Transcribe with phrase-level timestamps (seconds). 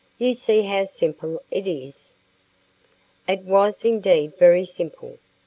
[0.17, 2.13] You see how simple it is?"
[3.27, 5.19] It was indeed very simple!